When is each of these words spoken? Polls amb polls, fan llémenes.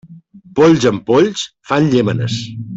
Polls 0.59 0.87
amb 0.91 1.05
polls, 1.11 1.45
fan 1.73 1.93
llémenes. 1.93 2.43